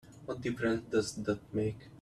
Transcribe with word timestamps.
What 0.25 0.41
difference 0.41 0.81
does 0.89 1.13
that 1.13 1.53
make? 1.53 1.77